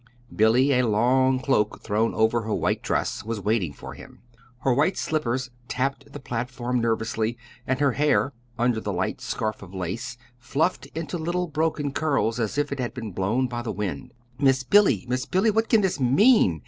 [0.35, 4.23] Billy, a long cloak thrown over her white dress, was waiting for him.
[4.61, 9.75] Her white slippers tapped the platform nervously, and her hair, under the light scarf of
[9.75, 14.11] lace, fluffed into little broken curls as if it had been blown by the wind.
[14.39, 16.59] "Miss Billy, Miss Billy, what can this mean?"